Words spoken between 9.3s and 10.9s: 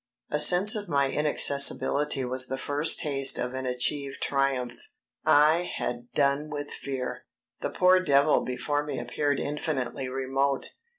infinitely remote.